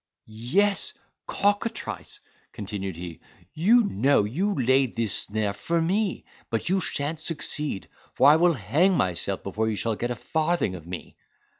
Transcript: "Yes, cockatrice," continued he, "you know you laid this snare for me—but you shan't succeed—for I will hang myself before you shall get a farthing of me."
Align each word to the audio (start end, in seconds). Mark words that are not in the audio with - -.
"Yes, 0.25 0.93
cockatrice," 1.27 2.21
continued 2.53 2.95
he, 2.97 3.19
"you 3.53 3.83
know 3.83 4.23
you 4.23 4.55
laid 4.55 4.95
this 4.95 5.15
snare 5.15 5.53
for 5.53 5.79
me—but 5.79 6.69
you 6.69 6.79
shan't 6.79 7.21
succeed—for 7.21 8.27
I 8.27 8.35
will 8.35 8.53
hang 8.53 8.95
myself 8.97 9.43
before 9.43 9.69
you 9.69 9.75
shall 9.75 9.93
get 9.95 10.09
a 10.09 10.15
farthing 10.15 10.73
of 10.73 10.87
me." 10.87 11.17